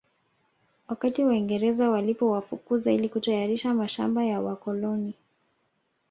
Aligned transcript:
Wakati 0.87 1.23
Waingereza 1.25 1.89
walipowafukuza 1.89 2.91
ili 2.91 3.09
kutayarisha 3.09 3.73
mashamba 3.73 4.23
ya 4.23 4.41
wakoloni 4.41 5.13